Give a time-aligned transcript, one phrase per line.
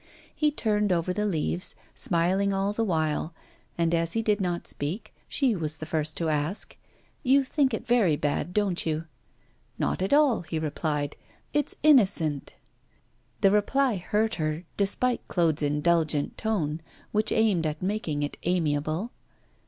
[0.33, 3.35] He turned over the leaves, smiling all the while,
[3.77, 6.75] and as he did not speak, she was the first to ask:
[7.21, 9.05] 'You think it very bad, don't you?'
[9.77, 11.15] 'Not at all,' he replied.
[11.53, 12.55] 'It's innocent.'
[13.41, 16.81] The reply hurt her, despite Claude's indulgent tone,
[17.11, 19.11] which aimed at making it amiable.